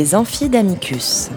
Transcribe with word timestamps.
Les 0.00 0.14
amphidamicus. 0.14 1.28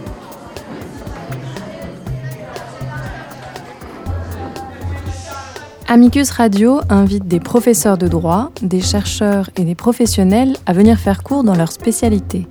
Amicus 5.90 6.30
Radio 6.30 6.80
invite 6.88 7.28
des 7.28 7.42
professeurs 7.42 7.98
de 7.98 8.08
droit, 8.08 8.52
des 8.62 8.80
chercheurs 8.80 9.50
et 9.58 9.66
des 9.66 9.76
professionnels 9.76 10.56
à 10.66 10.72
venir 10.72 10.98
faire 10.98 11.24
cours 11.24 11.44
dans 11.44 11.56
leur 11.56 11.74
spécialité. 11.74 12.48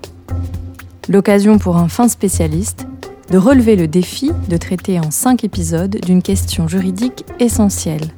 L'occasion 1.09 1.57
pour 1.57 1.79
un 1.79 1.89
fin 1.89 2.09
spécialiste 2.09 2.86
de 3.31 3.39
relever 3.39 3.75
le 3.75 3.89
défi 3.89 4.32
de 4.50 4.58
traiter 4.58 5.00
en 5.00 5.11
cinq 5.11 5.44
épisodes 5.44 5.96
d'une 6.04 6.21
question 6.21 6.68
juridique 6.68 7.25
essentielle. 7.39 8.13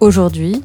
Aujourd'hui, 0.00 0.62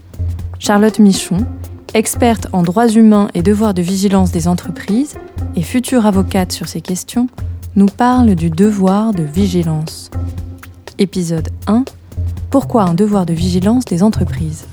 Charlotte 0.59 1.00
Michon, 1.00 1.45
experte 1.94 2.48
en 2.54 2.63
droits 2.63 2.88
humains 2.88 3.27
et 3.34 3.41
devoirs 3.41 3.73
de 3.73 3.81
vigilance 3.81 4.31
des 4.31 4.48
entreprises 4.48 5.18
et 5.59 5.62
future 5.62 6.05
avocate 6.05 6.54
sur 6.54 6.70
ces 6.70 6.80
questions, 6.80 7.27
nous 7.76 7.88
parle 7.88 8.36
du 8.36 8.49
devoir 8.49 9.13
de 9.13 9.23
vigilance. 9.23 10.09
Épisode 10.99 11.49
1 11.68 11.84
Pourquoi 12.49 12.84
un 12.84 12.94
devoir 12.94 13.26
de 13.26 13.34
vigilance 13.34 13.84
des 13.84 14.02
entreprises? 14.02 14.69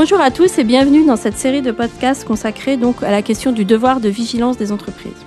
Bonjour 0.00 0.20
à 0.20 0.30
tous 0.30 0.58
et 0.58 0.62
bienvenue 0.62 1.04
dans 1.04 1.16
cette 1.16 1.36
série 1.36 1.60
de 1.60 1.72
podcasts 1.72 2.24
consacrée 2.24 2.76
donc 2.76 3.02
à 3.02 3.10
la 3.10 3.20
question 3.20 3.50
du 3.50 3.64
devoir 3.64 3.98
de 3.98 4.08
vigilance 4.08 4.56
des 4.56 4.70
entreprises. 4.70 5.26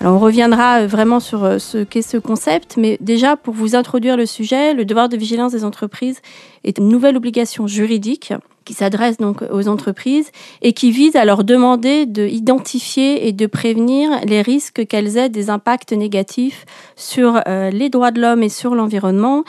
Alors 0.00 0.16
on 0.16 0.18
reviendra 0.18 0.80
euh, 0.80 0.86
vraiment 0.88 1.20
sur 1.20 1.44
euh, 1.44 1.58
ce 1.58 1.84
qu'est 1.84 2.02
ce 2.02 2.16
concept, 2.16 2.76
mais 2.76 2.98
déjà 3.00 3.36
pour 3.36 3.54
vous 3.54 3.76
introduire 3.76 4.16
le 4.16 4.26
sujet, 4.26 4.74
le 4.74 4.84
devoir 4.84 5.08
de 5.08 5.16
vigilance 5.16 5.52
des 5.52 5.64
entreprises 5.64 6.22
est 6.64 6.78
une 6.78 6.88
nouvelle 6.88 7.16
obligation 7.16 7.68
juridique 7.68 8.32
qui 8.64 8.74
s'adresse 8.74 9.16
donc 9.16 9.42
aux 9.50 9.68
entreprises 9.68 10.30
et 10.62 10.72
qui 10.72 10.90
vise 10.90 11.16
à 11.16 11.24
leur 11.24 11.44
demander 11.44 12.04
d'identifier 12.06 13.28
et 13.28 13.32
de 13.32 13.46
prévenir 13.46 14.10
les 14.26 14.42
risques 14.42 14.86
qu'elles 14.86 15.18
aient 15.18 15.28
des 15.28 15.50
impacts 15.50 15.92
négatifs 15.92 16.66
sur 16.96 17.40
euh, 17.46 17.70
les 17.70 17.90
droits 17.90 18.10
de 18.10 18.20
l'homme 18.20 18.42
et 18.42 18.48
sur 18.48 18.74
l'environnement 18.74 19.44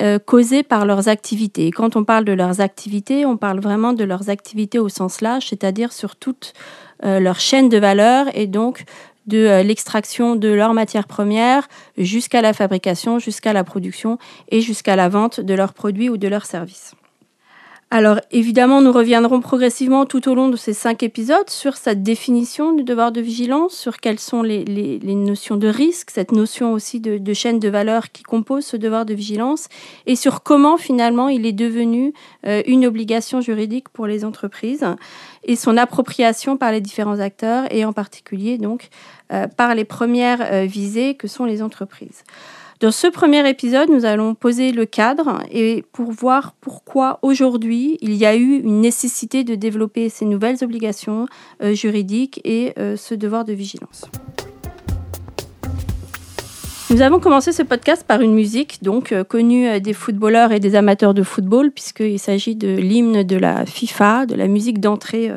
euh, 0.00 0.18
causées 0.18 0.62
par 0.62 0.86
leurs 0.86 1.08
activités. 1.08 1.70
Quand 1.70 1.96
on 1.96 2.04
parle 2.04 2.24
de 2.24 2.32
leurs 2.32 2.60
activités, 2.60 3.26
on 3.26 3.36
parle 3.36 3.60
vraiment 3.60 3.92
de 3.92 4.04
leurs 4.04 4.30
activités 4.30 4.78
au 4.78 4.88
sens 4.88 5.20
large, 5.20 5.48
c'est-à-dire 5.48 5.92
sur 5.92 6.16
toute 6.16 6.54
euh, 7.04 7.20
leur 7.20 7.38
chaîne 7.40 7.68
de 7.68 7.78
valeur 7.78 8.26
et 8.34 8.46
donc 8.46 8.84
de 9.26 9.38
euh, 9.38 9.62
l'extraction 9.62 10.34
de 10.34 10.48
leurs 10.48 10.72
matières 10.72 11.06
premières 11.06 11.68
jusqu'à 11.98 12.40
la 12.40 12.52
fabrication, 12.52 13.18
jusqu'à 13.18 13.52
la 13.52 13.64
production 13.64 14.18
et 14.48 14.60
jusqu'à 14.62 14.96
la 14.96 15.08
vente 15.08 15.40
de 15.40 15.54
leurs 15.54 15.74
produits 15.74 16.08
ou 16.08 16.16
de 16.16 16.28
leurs 16.28 16.46
services. 16.46 16.94
Alors 17.94 18.20
évidemment, 18.30 18.80
nous 18.80 18.90
reviendrons 18.90 19.40
progressivement 19.40 20.06
tout 20.06 20.26
au 20.26 20.34
long 20.34 20.48
de 20.48 20.56
ces 20.56 20.72
cinq 20.72 21.02
épisodes 21.02 21.50
sur 21.50 21.76
cette 21.76 22.02
définition 22.02 22.72
du 22.72 22.84
devoir 22.84 23.12
de 23.12 23.20
vigilance, 23.20 23.74
sur 23.74 23.98
quelles 23.98 24.18
sont 24.18 24.40
les, 24.40 24.98
notions 25.04 25.58
de 25.58 25.68
risque, 25.68 26.08
cette 26.10 26.32
notion 26.32 26.72
aussi 26.72 27.00
de, 27.00 27.34
chaîne 27.34 27.58
de 27.58 27.68
valeur 27.68 28.10
qui 28.10 28.22
compose 28.22 28.64
ce 28.64 28.78
devoir 28.78 29.04
de 29.04 29.12
vigilance, 29.12 29.68
et 30.06 30.16
sur 30.16 30.42
comment 30.42 30.78
finalement 30.78 31.28
il 31.28 31.44
est 31.44 31.52
devenu 31.52 32.14
euh, 32.46 32.62
une 32.66 32.86
obligation 32.86 33.42
juridique 33.42 33.90
pour 33.90 34.06
les 34.06 34.24
entreprises 34.24 34.86
et 35.44 35.54
son 35.54 35.76
appropriation 35.76 36.56
par 36.56 36.72
les 36.72 36.80
différents 36.80 37.20
acteurs, 37.20 37.70
et 37.70 37.84
en 37.84 37.92
particulier 37.92 38.56
donc 38.56 38.88
euh, 39.34 39.48
par 39.48 39.74
les 39.74 39.84
premières 39.84 40.40
euh, 40.40 40.64
visées 40.64 41.14
que 41.14 41.28
sont 41.28 41.44
les 41.44 41.60
entreprises. 41.60 42.24
Dans 42.82 42.90
ce 42.90 43.06
premier 43.06 43.48
épisode, 43.48 43.90
nous 43.90 44.04
allons 44.04 44.34
poser 44.34 44.72
le 44.72 44.86
cadre 44.86 45.44
et 45.52 45.84
pour 45.92 46.10
voir 46.10 46.52
pourquoi 46.60 47.20
aujourd'hui 47.22 47.96
il 48.00 48.12
y 48.14 48.26
a 48.26 48.34
eu 48.34 48.58
une 48.58 48.80
nécessité 48.80 49.44
de 49.44 49.54
développer 49.54 50.08
ces 50.08 50.24
nouvelles 50.24 50.64
obligations 50.64 51.28
euh, 51.62 51.74
juridiques 51.74 52.40
et 52.42 52.72
euh, 52.80 52.96
ce 52.96 53.14
devoir 53.14 53.44
de 53.44 53.52
vigilance. 53.52 54.06
Nous 56.90 57.02
avons 57.02 57.20
commencé 57.20 57.52
ce 57.52 57.62
podcast 57.62 58.04
par 58.04 58.20
une 58.20 58.34
musique 58.34 58.82
donc 58.82 59.12
euh, 59.12 59.22
connue 59.22 59.80
des 59.80 59.92
footballeurs 59.92 60.50
et 60.50 60.58
des 60.58 60.74
amateurs 60.74 61.14
de 61.14 61.22
football 61.22 61.70
puisqu'il 61.70 62.18
s'agit 62.18 62.56
de 62.56 62.74
l'hymne 62.74 63.22
de 63.22 63.36
la 63.36 63.64
FIFA, 63.64 64.26
de 64.26 64.34
la 64.34 64.48
musique 64.48 64.80
d'entrée 64.80 65.30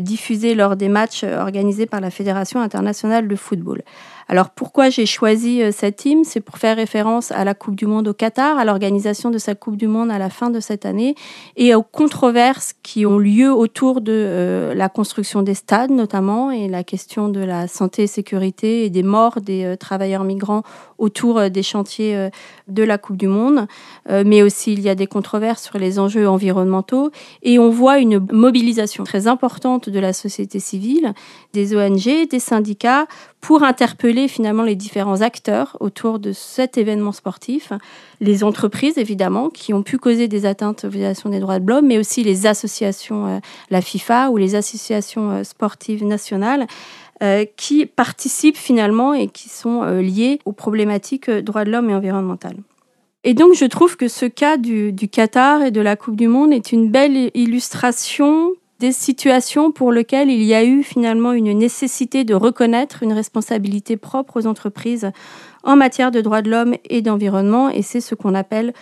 diffusée 0.00 0.56
lors 0.56 0.74
des 0.74 0.88
matchs 0.88 1.22
organisés 1.22 1.86
par 1.86 2.00
la 2.00 2.10
Fédération 2.10 2.60
internationale 2.60 3.28
de 3.28 3.36
football. 3.36 3.82
Alors 4.30 4.50
pourquoi 4.50 4.90
j'ai 4.90 5.06
choisi 5.06 5.62
euh, 5.62 5.70
cette 5.72 5.96
team 5.96 6.22
C'est 6.22 6.42
pour 6.42 6.58
faire 6.58 6.76
référence 6.76 7.32
à 7.32 7.44
la 7.44 7.54
Coupe 7.54 7.74
du 7.74 7.86
Monde 7.86 8.08
au 8.08 8.12
Qatar, 8.12 8.58
à 8.58 8.64
l'organisation 8.66 9.30
de 9.30 9.38
cette 9.38 9.58
Coupe 9.58 9.76
du 9.76 9.88
Monde 9.88 10.10
à 10.10 10.18
la 10.18 10.28
fin 10.28 10.50
de 10.50 10.60
cette 10.60 10.84
année 10.84 11.14
et 11.56 11.74
aux 11.74 11.82
controverses 11.82 12.74
qui 12.82 13.06
ont 13.06 13.18
lieu 13.18 13.50
autour 13.50 14.02
de 14.02 14.12
euh, 14.12 14.74
la 14.74 14.90
construction 14.90 15.40
des 15.40 15.54
stades 15.54 15.90
notamment 15.90 16.50
et 16.50 16.68
la 16.68 16.84
question 16.84 17.30
de 17.30 17.40
la 17.40 17.68
santé 17.68 18.02
et 18.02 18.06
sécurité 18.06 18.84
et 18.84 18.90
des 18.90 19.02
morts 19.02 19.40
des 19.40 19.64
euh, 19.64 19.76
travailleurs 19.76 20.24
migrants 20.24 20.62
autour 20.98 21.48
des 21.48 21.62
chantiers 21.62 22.28
de 22.66 22.82
la 22.82 22.98
Coupe 22.98 23.16
du 23.16 23.28
Monde. 23.28 23.68
mais 24.08 24.42
aussi 24.42 24.72
il 24.72 24.80
y 24.80 24.88
a 24.88 24.96
des 24.96 25.06
controverses 25.06 25.62
sur 25.62 25.78
les 25.78 26.00
enjeux 26.00 26.28
environnementaux 26.28 27.12
et 27.44 27.60
on 27.60 27.70
voit 27.70 28.00
une 28.00 28.26
mobilisation 28.32 29.04
très 29.04 29.28
importante 29.28 29.88
de 29.88 30.00
la 30.00 30.12
société 30.12 30.58
civile, 30.58 31.14
des 31.52 31.76
ONG, 31.76 32.28
des 32.28 32.40
syndicats 32.40 33.06
pour 33.40 33.62
interpeller 33.62 34.17
finalement 34.26 34.64
les 34.64 34.74
différents 34.74 35.20
acteurs 35.20 35.76
autour 35.78 36.18
de 36.18 36.32
cet 36.32 36.76
événement 36.78 37.12
sportif, 37.12 37.72
les 38.20 38.42
entreprises 38.42 38.98
évidemment 38.98 39.50
qui 39.50 39.72
ont 39.72 39.82
pu 39.82 39.98
causer 39.98 40.26
des 40.26 40.46
atteintes 40.46 40.84
aux 40.84 40.88
violations 40.88 41.30
des 41.30 41.38
droits 41.38 41.60
de 41.60 41.68
l'homme, 41.68 41.86
mais 41.86 41.98
aussi 41.98 42.24
les 42.24 42.46
associations, 42.46 43.26
euh, 43.26 43.38
la 43.70 43.80
FIFA 43.80 44.30
ou 44.30 44.36
les 44.36 44.54
associations 44.56 45.30
euh, 45.30 45.44
sportives 45.44 46.04
nationales. 46.04 46.66
Euh, 47.20 47.44
qui 47.56 47.84
participent 47.84 48.56
finalement 48.56 49.12
et 49.12 49.26
qui 49.26 49.48
sont 49.48 49.82
liées 49.82 50.38
aux 50.44 50.52
problématiques 50.52 51.28
droits 51.28 51.64
de 51.64 51.72
l'homme 51.72 51.90
et 51.90 51.94
environnementales. 51.96 52.58
Et 53.24 53.34
donc, 53.34 53.54
je 53.54 53.64
trouve 53.64 53.96
que 53.96 54.06
ce 54.06 54.24
cas 54.24 54.56
du, 54.56 54.94
Qatar 55.10 55.62
et 55.62 55.70
de 55.72 55.80
la 55.80 55.96
Coupe 55.96 56.14
du 56.14 56.28
Monde 56.28 56.52
est 56.52 56.70
une 56.70 56.90
belle 56.90 57.32
illustration 57.34 58.52
des 58.78 58.92
situations 58.92 59.72
pour 59.72 59.92
lesquelles 59.92 60.30
il 60.30 60.42
y 60.42 60.54
a 60.54 60.64
eu 60.64 60.82
finalement 60.82 61.32
une 61.32 61.52
nécessité 61.52 62.24
de 62.24 62.34
reconnaître 62.34 63.02
une 63.02 63.12
responsabilité 63.12 63.96
propre 63.96 64.40
aux 64.40 64.46
entreprises 64.46 65.10
en 65.64 65.76
matière 65.76 66.10
de 66.10 66.20
droits 66.20 66.42
de 66.42 66.50
l'homme 66.50 66.76
et 66.88 67.02
d'environnement, 67.02 67.68
et 67.68 67.82
c'est 67.82 68.00
ce 68.00 68.14
qu'on 68.14 68.34
appelle 68.34 68.72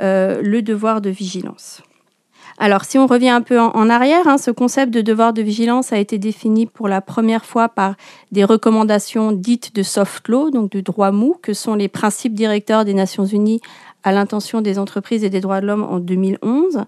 euh, 0.00 0.42
le 0.42 0.60
devoir 0.60 1.00
de 1.00 1.10
vigilance. 1.10 1.82
Alors, 2.58 2.84
si 2.84 2.98
on 2.98 3.06
revient 3.06 3.28
un 3.28 3.42
peu 3.42 3.60
en, 3.60 3.90
arrière, 3.90 4.26
hein, 4.26 4.38
ce 4.38 4.50
concept 4.50 4.92
de 4.92 5.02
devoir 5.02 5.34
de 5.34 5.42
vigilance 5.42 5.92
a 5.92 5.98
été 5.98 6.16
défini 6.16 6.64
pour 6.64 6.88
la 6.88 7.02
première 7.02 7.44
fois 7.44 7.68
par 7.68 7.96
des 8.32 8.44
recommandations 8.44 9.32
dites 9.32 9.74
de 9.74 9.82
soft 9.82 10.28
law, 10.28 10.50
donc 10.50 10.70
du 10.70 10.82
droit 10.82 11.10
mou, 11.10 11.36
que 11.42 11.52
sont 11.52 11.74
les 11.74 11.88
principes 11.88 12.32
directeurs 12.32 12.86
des 12.86 12.94
Nations 12.94 13.26
Unies 13.26 13.60
à 14.04 14.12
l'intention 14.12 14.62
des 14.62 14.78
entreprises 14.78 15.22
et 15.22 15.30
des 15.30 15.40
droits 15.40 15.60
de 15.60 15.66
l'homme 15.66 15.82
en 15.82 15.98
2011. 15.98 16.84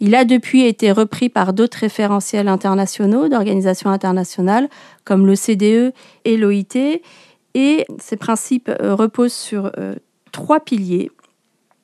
Il 0.00 0.14
a 0.16 0.24
depuis 0.24 0.62
été 0.62 0.90
repris 0.90 1.28
par 1.28 1.52
d'autres 1.52 1.78
référentiels 1.78 2.48
internationaux 2.48 3.28
d'organisations 3.28 3.90
internationales 3.90 4.68
comme 5.04 5.26
l'OCDE 5.26 5.92
et 6.24 6.36
l'OIT. 6.36 7.00
Et 7.54 7.84
ces 7.98 8.16
principes 8.16 8.70
euh, 8.80 8.94
reposent 8.94 9.34
sur 9.34 9.70
euh, 9.78 9.94
trois 10.32 10.60
piliers. 10.60 11.10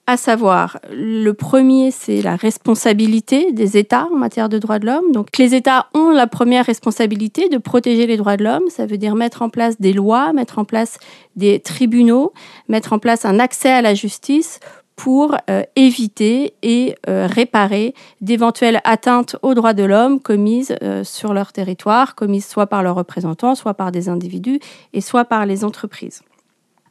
À 0.08 0.16
savoir, 0.16 0.78
le 0.90 1.32
premier, 1.32 1.90
c'est 1.90 2.22
la 2.22 2.34
responsabilité 2.34 3.52
des 3.52 3.76
États 3.76 4.08
en 4.10 4.16
matière 4.16 4.49
de 4.49 4.58
droits 4.58 4.78
de 4.78 4.87
l'homme. 4.87 5.12
Donc, 5.12 5.37
les 5.37 5.55
États 5.55 5.88
ont 5.93 6.08
la 6.08 6.26
première 6.26 6.64
responsabilité 6.64 7.50
de 7.50 7.58
protéger 7.58 8.06
les 8.06 8.16
droits 8.16 8.38
de 8.38 8.44
l'homme. 8.44 8.62
Ça 8.70 8.87
veut 8.87 8.96
dire 8.96 9.14
mettre 9.14 9.43
en 9.43 9.50
place 9.50 9.78
des 9.78 9.93
lois, 9.93 10.32
mettre 10.32 10.58
en 10.58 10.64
place 10.64 10.99
des 11.37 11.60
tribunaux, 11.60 12.32
mettre 12.69 12.94
en 12.94 12.99
place 12.99 13.26
un 13.26 13.38
accès 13.38 13.69
à 13.69 13.82
la 13.82 13.93
justice 13.93 14.60
pour 14.96 15.37
euh, 15.50 15.62
éviter 15.76 16.55
et 16.62 16.94
euh, 17.06 17.28
réparer 17.31 17.94
d'éventuelles 18.22 18.81
atteintes 18.84 19.37
aux 19.43 19.52
droits 19.52 19.75
de 19.75 19.84
l'homme 19.84 20.20
commises 20.20 20.75
euh, 20.82 21.05
sur 21.05 21.34
leur 21.34 21.52
territoire, 21.52 22.14
commises 22.14 22.46
soit 22.46 22.66
par 22.66 22.82
leurs 22.82 22.96
représentants, 22.96 23.55
soit 23.55 23.75
par 23.75 23.93
des 23.93 24.08
individus 24.08 24.58
et 24.94 25.02
soit 25.02 25.26
par 25.26 25.44
les 25.44 25.64
entreprises. 25.66 26.22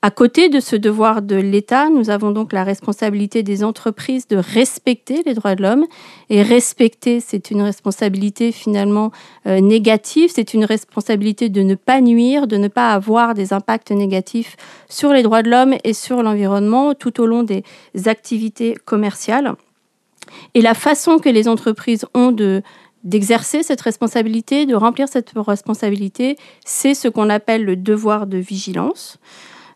À 0.07 0.09
côté 0.09 0.47
de 0.47 0.61
ce 0.61 0.77
devoir 0.77 1.21
de 1.21 1.35
l'État, 1.35 1.89
nous 1.89 2.09
avons 2.09 2.31
donc 2.31 2.53
la 2.53 2.63
responsabilité 2.63 3.43
des 3.43 3.61
entreprises 3.61 4.25
de 4.25 4.37
respecter 4.37 5.21
les 5.25 5.33
droits 5.33 5.55
de 5.55 5.63
l'homme. 5.63 5.85
Et 6.29 6.41
respecter, 6.43 7.19
c'est 7.19 7.51
une 7.51 7.61
responsabilité 7.61 8.53
finalement 8.53 9.11
euh, 9.47 9.59
négative, 9.59 10.31
c'est 10.33 10.53
une 10.53 10.63
responsabilité 10.63 11.49
de 11.49 11.61
ne 11.61 11.75
pas 11.75 11.99
nuire, 11.99 12.47
de 12.47 12.55
ne 12.55 12.69
pas 12.69 12.93
avoir 12.93 13.33
des 13.33 13.51
impacts 13.51 13.91
négatifs 13.91 14.55
sur 14.87 15.11
les 15.11 15.23
droits 15.23 15.43
de 15.43 15.49
l'homme 15.49 15.75
et 15.83 15.91
sur 15.91 16.23
l'environnement 16.23 16.93
tout 16.93 17.19
au 17.19 17.25
long 17.25 17.43
des 17.43 17.65
activités 18.05 18.77
commerciales. 18.85 19.55
Et 20.53 20.61
la 20.61 20.73
façon 20.73 21.19
que 21.19 21.27
les 21.27 21.49
entreprises 21.49 22.05
ont 22.13 22.31
de 22.31 22.61
d'exercer 23.03 23.61
cette 23.61 23.81
responsabilité, 23.81 24.65
de 24.65 24.75
remplir 24.75 25.07
cette 25.07 25.31
responsabilité, 25.35 26.37
c'est 26.65 26.93
ce 26.93 27.07
qu'on 27.09 27.29
appelle 27.29 27.63
le 27.63 27.75
devoir 27.75 28.25
de 28.25 28.37
vigilance. 28.37 29.19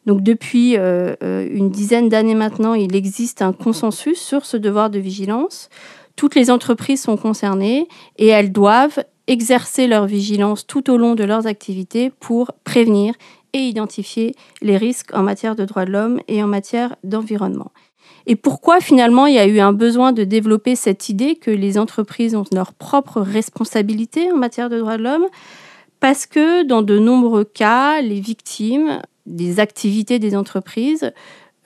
Donc 0.05 0.23
depuis 0.23 0.77
euh, 0.77 1.15
euh, 1.23 1.47
une 1.51 1.69
dizaine 1.69 2.09
d'années 2.09 2.35
maintenant, 2.35 2.73
il 2.73 2.95
existe 2.95 3.41
un 3.41 3.53
consensus 3.53 4.19
sur 4.19 4.45
ce 4.45 4.57
devoir 4.57 4.89
de 4.89 4.99
vigilance. 4.99 5.69
Toutes 6.15 6.35
les 6.35 6.49
entreprises 6.49 7.01
sont 7.01 7.17
concernées 7.17 7.87
et 8.17 8.27
elles 8.27 8.51
doivent 8.51 9.03
exercer 9.27 9.87
leur 9.87 10.07
vigilance 10.07 10.65
tout 10.65 10.89
au 10.89 10.97
long 10.97 11.15
de 11.15 11.23
leurs 11.23 11.47
activités 11.47 12.11
pour 12.19 12.51
prévenir 12.63 13.13
et 13.53 13.59
identifier 13.59 14.33
les 14.61 14.77
risques 14.77 15.13
en 15.13 15.23
matière 15.23 15.55
de 15.55 15.65
droits 15.65 15.85
de 15.85 15.91
l'homme 15.91 16.19
et 16.27 16.43
en 16.43 16.47
matière 16.47 16.95
d'environnement. 17.03 17.71
Et 18.27 18.35
pourquoi 18.35 18.79
finalement 18.79 19.25
il 19.25 19.35
y 19.35 19.39
a 19.39 19.47
eu 19.47 19.59
un 19.59 19.73
besoin 19.73 20.11
de 20.11 20.23
développer 20.23 20.75
cette 20.75 21.09
idée 21.09 21.35
que 21.35 21.51
les 21.51 21.77
entreprises 21.77 22.35
ont 22.35 22.45
leur 22.51 22.73
propre 22.73 23.21
responsabilité 23.21 24.31
en 24.31 24.37
matière 24.37 24.69
de 24.69 24.79
droits 24.79 24.97
de 24.97 25.03
l'homme? 25.03 25.25
Parce 26.01 26.25
que 26.25 26.63
dans 26.63 26.81
de 26.81 26.99
nombreux 26.99 27.45
cas, 27.45 28.01
les 28.01 28.19
victimes 28.19 29.01
des 29.27 29.59
activités 29.59 30.17
des 30.19 30.35
entreprises 30.35 31.13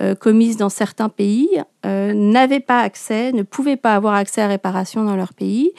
euh, 0.01 0.13
commises 0.13 0.57
dans 0.57 0.69
certains 0.69 1.07
pays 1.07 1.49
euh, 1.85 2.13
n'avaient 2.13 2.59
pas 2.59 2.81
accès, 2.81 3.31
ne 3.31 3.43
pouvaient 3.43 3.77
pas 3.77 3.95
avoir 3.95 4.13
accès 4.13 4.41
à 4.41 4.47
réparation 4.47 5.05
dans 5.05 5.15
leur 5.15 5.33
pays. 5.33 5.71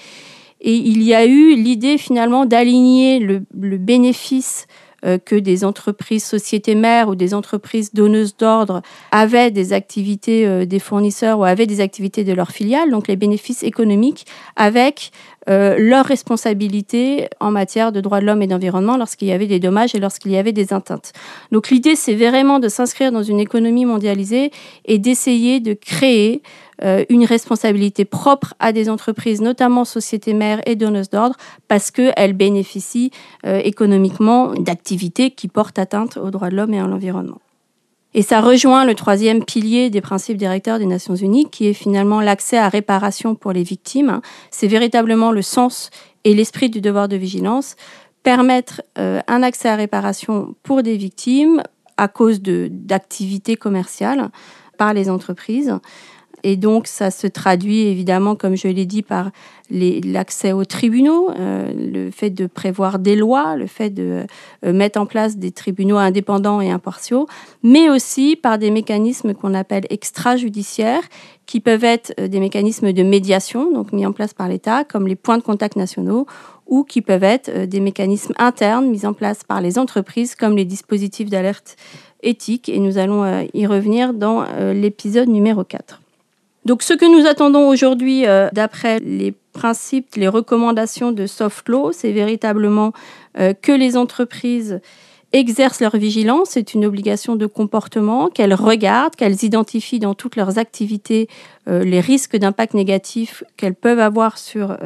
Et 0.62 0.74
il 0.74 1.02
y 1.02 1.12
a 1.12 1.26
eu 1.26 1.54
l'idée 1.54 1.98
finalement 1.98 2.46
d'aligner 2.46 3.18
le, 3.18 3.44
bénéfice 3.52 4.66
euh, 5.04 5.18
que 5.18 5.36
des 5.36 5.62
entreprises 5.62 6.24
sociétés 6.24 6.74
mères 6.74 7.10
ou 7.10 7.14
des 7.14 7.34
entreprises 7.34 7.92
donneuses 7.92 8.38
d'ordre 8.38 8.80
avaient 9.12 9.50
des 9.50 9.74
activités 9.74 10.64
des 10.64 10.78
fournisseurs 10.78 11.40
ou 11.40 11.44
avaient 11.44 11.66
des 11.66 11.82
activités 11.82 12.24
de 12.24 12.32
leurs 12.32 12.52
filiales, 12.52 12.90
donc 12.90 13.08
les 13.08 13.16
bénéfices 13.16 13.62
économiques, 13.62 14.24
avec 14.56 15.12
euh, 15.48 15.76
leur 15.78 16.04
responsabilité 16.06 17.28
en 17.40 17.50
matière 17.50 17.92
de 17.92 18.00
droits 18.00 18.20
de 18.20 18.26
l'homme 18.26 18.42
et 18.42 18.46
d'environnement 18.46 18.96
lorsqu'il 18.96 19.28
y 19.28 19.32
avait 19.32 19.46
des 19.46 19.60
dommages 19.60 19.94
et 19.94 20.00
lorsqu'il 20.00 20.32
y 20.32 20.36
avait 20.36 20.52
des 20.52 20.72
atteintes. 20.72 21.12
Donc 21.52 21.70
l'idée, 21.70 21.96
c'est 21.96 22.14
vraiment 22.14 22.58
de 22.58 22.68
s'inscrire 22.68 23.12
dans 23.12 23.22
une 23.22 23.40
économie 23.40 23.84
mondialisée 23.84 24.50
et 24.84 24.98
d'essayer 24.98 25.60
de 25.60 25.74
créer 25.74 26.42
euh, 26.82 27.04
une 27.08 27.24
responsabilité 27.24 28.04
propre 28.04 28.54
à 28.58 28.72
des 28.72 28.90
entreprises, 28.90 29.40
notamment 29.40 29.84
sociétés 29.84 30.34
mères 30.34 30.60
et 30.66 30.76
donneuses 30.76 31.10
d'ordre, 31.10 31.36
parce 31.68 31.90
qu'elles 31.90 32.34
bénéficient 32.34 33.10
euh, 33.46 33.60
économiquement 33.64 34.52
d'activités 34.52 35.30
qui 35.30 35.48
portent 35.48 35.78
atteinte 35.78 36.16
aux 36.16 36.30
droits 36.30 36.50
de 36.50 36.56
l'homme 36.56 36.74
et 36.74 36.80
à 36.80 36.86
l'environnement. 36.86 37.40
Et 38.16 38.22
ça 38.22 38.40
rejoint 38.40 38.86
le 38.86 38.94
troisième 38.94 39.44
pilier 39.44 39.90
des 39.90 40.00
principes 40.00 40.38
directeurs 40.38 40.78
des 40.78 40.86
Nations 40.86 41.14
Unies, 41.14 41.50
qui 41.50 41.66
est 41.66 41.74
finalement 41.74 42.22
l'accès 42.22 42.56
à 42.56 42.70
réparation 42.70 43.34
pour 43.34 43.52
les 43.52 43.62
victimes. 43.62 44.22
C'est 44.50 44.68
véritablement 44.68 45.32
le 45.32 45.42
sens 45.42 45.90
et 46.24 46.32
l'esprit 46.32 46.70
du 46.70 46.80
devoir 46.80 47.08
de 47.08 47.16
vigilance, 47.16 47.76
permettre 48.22 48.80
euh, 48.98 49.20
un 49.28 49.42
accès 49.42 49.68
à 49.68 49.76
réparation 49.76 50.54
pour 50.62 50.82
des 50.82 50.96
victimes 50.96 51.62
à 51.98 52.08
cause 52.08 52.40
d'activités 52.40 53.56
commerciales 53.56 54.30
par 54.78 54.94
les 54.94 55.10
entreprises. 55.10 55.74
Et 56.42 56.56
donc, 56.56 56.86
ça 56.86 57.10
se 57.10 57.26
traduit 57.26 57.86
évidemment, 57.86 58.36
comme 58.36 58.56
je 58.56 58.68
l'ai 58.68 58.86
dit, 58.86 59.02
par 59.02 59.30
l'accès 59.70 60.52
aux 60.52 60.64
tribunaux, 60.64 61.30
euh, 61.30 61.72
le 61.74 62.10
fait 62.10 62.30
de 62.30 62.46
prévoir 62.46 62.98
des 62.98 63.16
lois, 63.16 63.56
le 63.56 63.66
fait 63.66 63.90
de 63.90 64.26
euh, 64.64 64.72
mettre 64.72 65.00
en 65.00 65.06
place 65.06 65.36
des 65.36 65.50
tribunaux 65.50 65.96
indépendants 65.96 66.60
et 66.60 66.70
impartiaux, 66.70 67.26
mais 67.62 67.90
aussi 67.90 68.36
par 68.36 68.58
des 68.58 68.70
mécanismes 68.70 69.34
qu'on 69.34 69.54
appelle 69.54 69.84
extrajudiciaires, 69.90 71.02
qui 71.46 71.60
peuvent 71.60 71.84
être 71.84 72.14
euh, 72.20 72.28
des 72.28 72.40
mécanismes 72.40 72.92
de 72.92 73.02
médiation, 73.02 73.72
donc 73.72 73.92
mis 73.92 74.06
en 74.06 74.12
place 74.12 74.34
par 74.34 74.48
l'État, 74.48 74.84
comme 74.84 75.08
les 75.08 75.16
points 75.16 75.38
de 75.38 75.42
contact 75.42 75.76
nationaux, 75.76 76.26
ou 76.66 76.82
qui 76.82 77.00
peuvent 77.00 77.24
être 77.24 77.66
des 77.66 77.78
mécanismes 77.78 78.34
internes 78.38 78.86
mis 78.86 79.06
en 79.06 79.12
place 79.12 79.44
par 79.44 79.60
les 79.60 79.78
entreprises, 79.78 80.34
comme 80.34 80.56
les 80.56 80.64
dispositifs 80.64 81.30
d'alerte 81.30 81.76
éthique. 82.24 82.68
Et 82.68 82.80
nous 82.80 82.98
allons 82.98 83.46
y 83.54 83.66
revenir 83.68 84.12
dans 84.12 84.44
l'épisode 84.72 85.28
numéro 85.28 85.62
4. 85.62 86.00
Donc 86.66 86.82
ce 86.82 86.94
que 86.94 87.04
nous 87.04 87.28
attendons 87.28 87.68
aujourd'hui, 87.68 88.26
euh, 88.26 88.48
d'après 88.52 88.98
les 88.98 89.32
principes, 89.52 90.16
les 90.16 90.26
recommandations 90.26 91.12
de 91.12 91.24
soft 91.28 91.68
law, 91.68 91.92
c'est 91.92 92.10
véritablement 92.10 92.92
euh, 93.38 93.54
que 93.54 93.70
les 93.70 93.96
entreprises 93.96 94.80
exercent 95.32 95.80
leur 95.80 95.96
vigilance, 95.96 96.50
c'est 96.50 96.74
une 96.74 96.84
obligation 96.84 97.36
de 97.36 97.46
comportement, 97.46 98.28
qu'elles 98.30 98.54
regardent, 98.54 99.14
qu'elles 99.14 99.44
identifient 99.44 100.00
dans 100.00 100.14
toutes 100.14 100.34
leurs 100.34 100.58
activités 100.58 101.28
euh, 101.68 101.84
les 101.84 102.00
risques 102.00 102.36
d'impact 102.36 102.74
négatif 102.74 103.44
qu'elles 103.56 103.76
peuvent 103.76 104.00
avoir 104.00 104.36
sur, 104.36 104.76